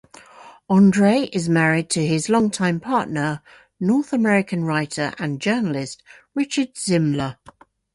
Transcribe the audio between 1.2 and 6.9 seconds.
is married to his longtime partner, North-American writer and journalist Richard